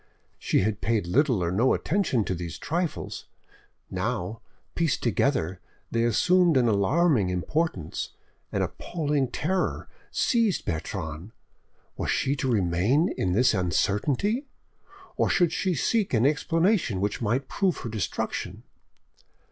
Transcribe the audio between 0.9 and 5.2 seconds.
little or no attention to these trifles; now, pieced